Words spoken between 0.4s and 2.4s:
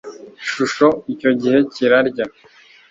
shusho icyo gihe kirarya